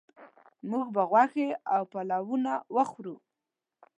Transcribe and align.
موږ 0.69 0.85
به 0.95 1.03
غوښې 1.09 1.47
او 1.75 1.81
پلونه 1.91 2.53
وخورو 2.75 3.15